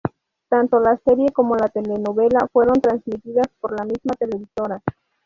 [0.49, 4.81] Tanto la serie como la telenovela fueron transmitidas por la misma televisora.